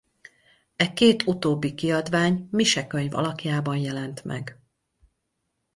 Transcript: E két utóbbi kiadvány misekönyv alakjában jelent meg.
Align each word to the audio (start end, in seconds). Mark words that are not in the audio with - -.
E 0.75 0.93
két 0.93 1.27
utóbbi 1.27 1.73
kiadvány 1.75 2.47
misekönyv 2.51 3.15
alakjában 3.15 3.77
jelent 3.77 4.23
meg. 4.23 4.59